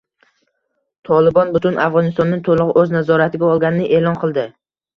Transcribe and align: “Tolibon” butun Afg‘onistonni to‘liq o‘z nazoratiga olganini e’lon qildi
“Tolibon” 1.09 1.51
butun 1.59 1.77
Afg‘onistonni 1.85 2.41
to‘liq 2.49 2.73
o‘z 2.83 2.97
nazoratiga 2.99 3.53
olganini 3.55 3.95
e’lon 4.01 4.21
qildi 4.27 4.51